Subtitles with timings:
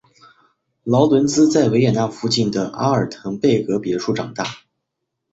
[0.83, 4.43] 劳伦兹在维也纳附近的阿尔滕贝格别墅长大。